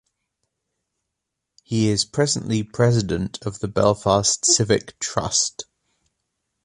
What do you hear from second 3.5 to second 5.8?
the Belfast Civic Trust.